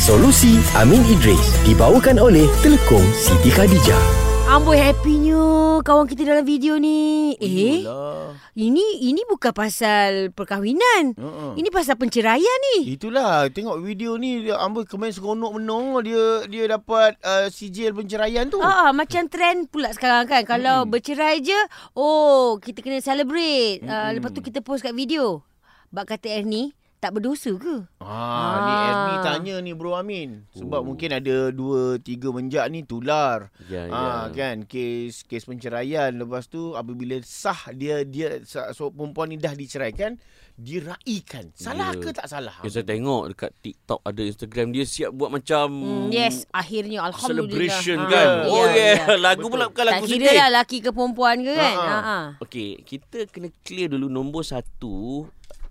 Solusi 0.00 0.56
Amin 0.80 1.04
Idris 1.04 1.60
dibawakan 1.60 2.16
oleh 2.16 2.48
Telekom 2.64 3.04
Siti 3.12 3.52
Khadijah. 3.52 4.00
Amboi 4.48 4.80
happynya 4.80 5.36
kawan 5.84 6.08
kita 6.08 6.24
dalam 6.24 6.48
video 6.48 6.80
ni. 6.80 7.36
Eh, 7.36 7.84
Itulah. 7.84 8.32
ini 8.56 8.80
ini 9.04 9.20
bukan 9.28 9.52
pasal 9.52 10.32
perkahwinan. 10.32 11.12
Uh-uh. 11.14 11.52
Ini 11.52 11.68
pasal 11.68 12.00
penceraian 12.00 12.58
ni. 12.72 12.96
Itulah 12.96 13.52
tengok 13.52 13.76
video 13.78 14.16
ni 14.16 14.48
amboi 14.48 14.88
komen 14.88 15.12
seronok 15.12 15.60
menong 15.60 16.00
dia 16.00 16.24
dia 16.48 16.64
dapat 16.66 17.20
uh, 17.20 17.52
sijil 17.52 17.92
penceraian 17.92 18.48
tu. 18.48 18.56
Ah, 18.58 18.96
macam 18.96 19.28
trend 19.28 19.68
pula 19.68 19.92
sekarang 19.92 20.24
kan. 20.24 20.42
Kalau 20.42 20.82
Hmm. 20.82 20.90
bercerai 20.90 21.44
je, 21.44 21.60
oh, 21.92 22.56
kita 22.56 22.80
kena 22.80 23.04
celebrate. 23.04 23.84
Uh, 23.84 23.92
Mm-mm. 24.08 24.16
lepas 24.16 24.32
tu 24.32 24.40
kita 24.40 24.64
post 24.64 24.80
kat 24.80 24.96
video. 24.96 25.44
Bak 25.92 26.08
kata 26.08 26.30
Ernie, 26.32 26.72
tak 27.00 27.10
berdosa 27.12 27.50
ke? 27.52 27.76
Ah, 27.98 28.54
ni 28.58 28.70
Ah. 28.70 28.84
Ernie 28.86 29.18
tanya 29.20 29.54
ni 29.58 29.72
Bro 29.72 29.92
Amin. 29.94 30.44
Sebab 30.52 30.80
oh. 30.80 30.86
mungkin 30.86 31.10
ada 31.10 31.48
dua 31.50 31.96
tiga 31.98 32.28
menjak 32.28 32.68
ni 32.68 32.80
tular. 32.82 33.48
Ya, 33.66 33.88
Ah 33.88 34.28
kan 34.28 34.62
kes 34.62 35.24
kes 35.24 35.44
penceraian 35.44 36.12
lepas 36.12 36.44
tu 36.44 36.72
apabila 36.72 37.16
sah 37.22 37.72
dia 37.72 38.04
dia 38.04 38.44
so 38.44 38.88
perempuan 38.88 39.28
ni 39.28 39.36
dah 39.36 39.52
diceraikan 39.52 40.20
diraikan. 40.54 41.48
Salah 41.54 41.90
Ya. 41.90 41.98
ke 41.98 42.12
tak 42.12 42.28
salah? 42.28 42.52
Ya, 42.60 42.68
saya 42.68 42.84
tengok 42.84 43.32
dekat 43.32 43.50
TikTok 43.58 44.00
ada 44.02 44.20
Instagram 44.20 44.66
dia 44.70 44.84
siap 44.84 45.10
buat 45.10 45.32
macam 45.32 45.66
Hmm, 45.72 46.08
yes, 46.10 46.44
akhirnya 46.50 47.00
Alhamdulillah. 47.02 47.48
celebration 47.48 47.98
Ah, 47.98 48.08
kan. 48.08 48.26
ya, 48.44 48.44
oh 48.46 48.66
yeah, 48.66 48.94
ya. 49.00 49.16
lagu 49.24 49.40
Betul. 49.40 49.50
pula 49.50 49.64
bukan 49.66 49.80
Tak 49.82 49.94
lagu 49.94 50.04
kira 50.06 50.20
sedih. 50.20 50.36
lah 50.36 50.48
laki 50.54 50.78
ke 50.78 50.90
perempuan 50.90 51.36
ke 51.40 51.52
kan. 51.54 51.64
Ha, 51.72 51.80
Ha, 51.80 51.88
ha. 51.88 52.00
ha. 52.04 52.18
Okey, 52.40 52.70
kita 52.82 53.24
kena 53.26 53.48
clear 53.58 53.88
dulu 53.88 54.06
nombor 54.06 54.44
satu 54.44 55.24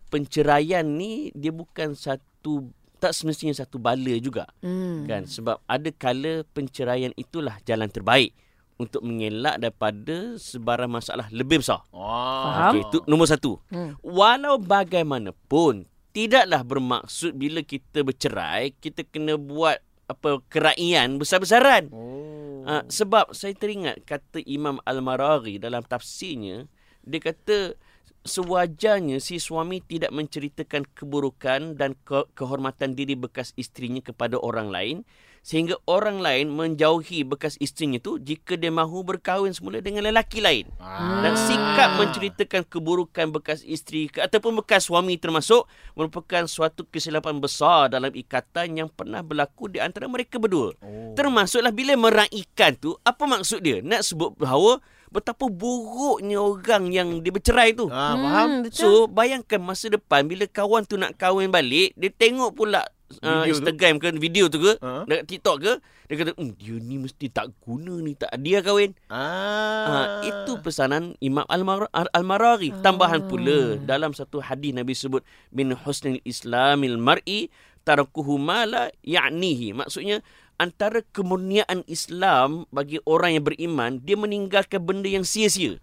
penceraian 0.09 0.83
ni 0.83 1.29
dia 1.31 1.53
bukan 1.53 1.93
satu 1.93 2.69
tak 2.99 3.15
semestinya 3.15 3.55
satu 3.55 3.79
bala 3.79 4.11
juga 4.19 4.43
Hmm. 4.59 5.07
kan 5.07 5.23
sebab 5.23 5.63
ada 5.63 5.89
kala 5.95 6.43
penceraian 6.51 7.15
itulah 7.15 7.55
jalan 7.63 7.87
terbaik 7.87 8.35
untuk 8.79 9.03
mengelak 9.03 9.59
daripada 9.59 10.39
sebarang 10.39 10.87
masalah 10.87 11.27
lebih 11.35 11.59
besar. 11.59 11.83
Ah. 11.91 12.71
Okey, 12.71 12.87
itu 12.87 12.97
nombor 13.11 13.27
satu. 13.27 13.59
Hmm. 13.67 13.99
Walau 13.99 14.55
bagaimanapun, 14.55 15.83
tidaklah 16.15 16.63
bermaksud 16.63 17.35
bila 17.35 17.59
kita 17.59 18.07
bercerai, 18.07 18.71
kita 18.79 19.03
kena 19.03 19.35
buat 19.35 19.83
apa 20.07 20.39
keraian 20.47 21.19
besar-besaran. 21.19 21.91
Oh. 21.91 22.63
Uh, 22.63 22.83
sebab 22.87 23.35
saya 23.35 23.51
teringat 23.51 23.99
kata 24.07 24.39
Imam 24.47 24.79
Al-Maraghi 24.87 25.59
dalam 25.59 25.83
tafsirnya, 25.83 26.63
dia 27.03 27.19
kata 27.19 27.75
sewajarnya 28.27 29.23
si 29.23 29.39
suami 29.39 29.79
tidak 29.83 30.11
menceritakan 30.11 30.83
keburukan 30.91 31.79
dan 31.79 31.95
ke- 32.03 32.27
kehormatan 32.35 32.95
diri 32.95 33.15
bekas 33.15 33.55
isterinya 33.55 34.03
kepada 34.03 34.35
orang 34.39 34.67
lain 34.69 34.97
sehingga 35.39 35.79
orang 35.87 36.19
lain 36.19 36.51
menjauhi 36.51 37.23
bekas 37.23 37.55
isterinya 37.63 37.97
tu 37.97 38.19
jika 38.19 38.59
dia 38.59 38.69
mahu 38.69 39.07
berkahwin 39.07 39.55
semula 39.55 39.79
dengan 39.79 40.05
lelaki 40.05 40.43
lain. 40.43 40.67
Ah. 40.77 41.23
Dan 41.23 41.33
sikap 41.39 41.95
menceritakan 41.95 42.67
keburukan 42.67 43.31
bekas 43.31 43.63
isteri 43.63 44.11
ke, 44.11 44.19
ataupun 44.19 44.59
bekas 44.59 44.91
suami 44.91 45.15
termasuk 45.15 45.65
merupakan 45.95 46.45
suatu 46.45 46.85
kesilapan 46.87 47.39
besar 47.39 47.87
dalam 47.89 48.11
ikatan 48.11 48.83
yang 48.83 48.89
pernah 48.91 49.23
berlaku 49.23 49.71
di 49.71 49.79
antara 49.79 50.11
mereka 50.11 50.37
berdua. 50.37 50.75
Oh. 50.83 51.15
Termasuklah 51.15 51.71
bila 51.71 51.95
meraikan 51.95 52.75
tu, 52.75 52.99
apa 53.01 53.23
maksud 53.23 53.63
dia? 53.63 53.79
Nak 53.79 54.05
sebut 54.05 54.35
bahawa 54.35 54.83
betapa 55.09 55.49
buruknya 55.49 56.37
orang 56.37 56.89
yang 56.89 57.07
dia 57.19 57.29
bercerai 57.29 57.73
tu. 57.73 57.89
Ah, 57.89 58.13
faham? 58.13 58.47
Hmm, 58.49 58.61
betul. 58.65 58.77
So, 58.77 58.89
bayangkan 59.05 59.59
masa 59.59 59.89
depan 59.89 60.25
bila 60.25 60.45
kawan 60.45 60.85
tu 60.85 60.95
nak 60.95 61.17
kahwin 61.17 61.49
balik, 61.49 61.93
dia 61.93 62.09
tengok 62.09 62.53
pula 62.53 62.85
uh, 63.21 63.41
Video 63.41 63.41
tu? 63.41 63.49
Instagram 63.57 63.93
ke 63.97 64.07
video 64.15 64.45
tu 64.47 64.61
ke, 64.61 64.77
Ha? 64.77 65.03
dekat 65.09 65.25
TikTok 65.25 65.57
ke, 65.59 65.73
dia 65.81 66.15
kata, 66.15 66.31
hmm, 66.37 66.51
dia 66.57 66.75
ni 66.77 66.95
mesti 66.97 67.25
tak 67.29 67.53
guna 67.59 67.93
ni, 67.97 68.13
tak 68.13 68.33
dia 68.41 68.61
kahwin. 68.61 68.93
Ah. 69.09 69.85
Ha, 69.85 69.97
itu 70.25 70.57
pesanan 70.61 71.13
Imam 71.19 71.45
Al-Mar- 71.45 71.89
Al-Maraghi. 71.93 72.73
Tambahan 72.81 73.25
pula 73.25 73.77
dalam 73.81 74.13
satu 74.13 74.41
hadis 74.41 74.73
Nabi 74.73 74.93
sebut 74.93 75.21
min 75.49 75.73
husnil 75.73 76.17
islamil 76.21 76.97
mar'i 76.97 77.49
tarakuhu 77.81 78.37
ma 78.37 78.65
la 78.65 78.89
ya'nihi. 79.01 79.73
Maksudnya 79.73 80.21
antara 80.59 81.01
kemurniaan 81.15 81.87
Islam 81.87 82.67
bagi 82.69 82.99
orang 83.07 83.39
yang 83.39 83.45
beriman 83.47 83.91
dia 84.03 84.19
meninggalkan 84.19 84.83
benda 84.83 85.07
yang 85.07 85.23
sia-sia. 85.23 85.79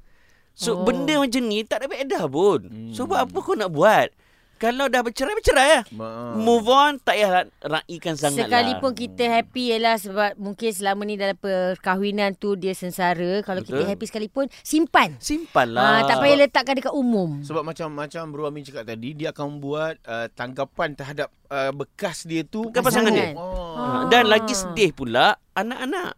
So 0.56 0.76
Oh. 0.76 0.84
benda 0.84 1.16
macam 1.20 1.42
ni 1.48 1.64
tak 1.64 1.84
ada 1.84 1.87
faedah 1.91 2.25
pun. 2.28 2.60
Hmm. 2.69 2.92
So 2.92 3.09
buat 3.09 3.28
apa 3.28 3.38
kau 3.41 3.56
nak 3.56 3.72
buat? 3.72 4.12
Kalau 4.56 4.89
dah 4.89 5.00
bercerai 5.00 5.33
bercerai 5.33 5.69
lah. 5.71 5.84
Ma- 5.91 6.33
Move 6.33 6.67
on 6.67 6.93
tak 6.97 7.15
payah 7.15 7.44
raikan 7.61 8.15
sangat 8.15 8.49
Sekalipun 8.49 8.91
lah. 8.91 8.99
kita 8.99 9.25
happy 9.27 9.62
ialah 9.69 9.97
sebab 9.97 10.31
mungkin 10.37 10.71
selama 10.71 11.03
ni 11.03 11.15
dalam 11.15 11.37
perkahwinan 11.37 12.33
tu 12.33 12.55
dia 12.55 12.72
sengsara. 12.72 13.41
Kalau 13.41 13.61
kita 13.61 13.84
Betul. 13.84 13.91
happy 13.91 14.05
sekalipun, 14.06 14.44
simpan. 14.61 15.12
Simpan 15.19 15.71
Ah, 15.71 16.00
lah. 16.00 16.09
tak 16.09 16.17
payah 16.19 16.37
letakkan 16.39 16.75
dekat 16.75 16.91
umum. 16.91 17.41
Sebab 17.41 17.61
macam 17.62 17.89
macam 17.91 18.22
Bro 18.27 18.47
Amin 18.47 18.62
cakap 18.62 18.84
tadi 18.84 19.12
dia 19.12 19.31
akan 19.31 19.59
buat 19.59 20.00
uh, 20.03 20.33
tanggapan 20.33 20.93
terhadap 20.93 21.28
uh, 21.47 21.71
bekas 21.71 22.25
dia 22.25 22.41
tu 22.41 22.69
Bekas 22.69 22.81
pasangan 22.83 23.12
dia. 23.12 23.37
Oh. 23.37 23.77
Ah. 23.77 23.84
Ha, 24.03 24.09
dan 24.09 24.25
lagi 24.27 24.53
sedih 24.53 24.91
pula 24.91 25.37
anak-anak. 25.53 26.17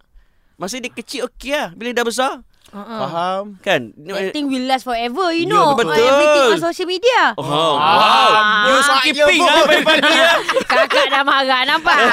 Masa 0.55 0.79
dia 0.79 0.91
kecil 0.91 1.27
okey 1.27 1.51
lah. 1.51 1.71
Bila 1.73 1.91
dah 1.93 2.03
besar, 2.03 2.33
Uh-uh. 2.69 3.01
Faham? 3.01 3.45
kan? 3.61 3.97
That 3.97 4.31
thing 4.31 4.47
will 4.47 4.69
last 4.69 4.85
forever, 4.85 5.33
you 5.33 5.45
Ya, 5.45 5.51
know. 5.51 5.73
betul. 5.73 5.97
Ah, 5.97 6.05
Everything 6.05 6.45
on 6.53 6.61
social 6.63 6.85
media. 6.85 7.21
Oh, 7.35 7.45
wow. 7.75 8.69
You 8.69 8.75
Ah, 8.77 8.83
skipping 9.01 9.41
lah 9.41 9.65
ya. 10.05 10.31
Kakak 10.65 11.07
dah 11.09 11.23
marah, 11.25 11.65
nampak? 11.65 11.97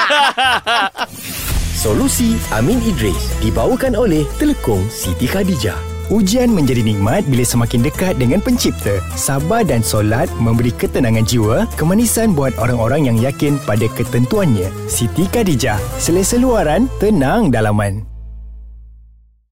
Solusi 1.76 2.34
Amin 2.50 2.80
Idris 2.82 3.36
dibawakan 3.38 3.94
oleh 3.94 4.24
Telekom 4.40 4.80
Siti 4.88 5.28
Khadijah. 5.28 5.76
Ujian 6.06 6.54
menjadi 6.54 6.86
nikmat 6.86 7.26
bila 7.26 7.42
semakin 7.42 7.82
dekat 7.82 8.14
dengan 8.16 8.38
pencipta. 8.38 9.02
Sabar 9.12 9.66
dan 9.66 9.82
solat 9.82 10.30
memberi 10.38 10.70
ketenangan 10.70 11.26
jiwa, 11.26 11.66
kemanisan 11.74 12.30
buat 12.30 12.54
orang-orang 12.62 13.10
yang 13.10 13.18
yakin 13.18 13.58
pada 13.66 13.90
ketentuannya. 13.90 14.70
Siti 14.86 15.26
Khadijah, 15.26 15.76
selesa 15.98 16.38
luaran, 16.38 16.86
tenang 17.02 17.50
dalaman. 17.50 18.06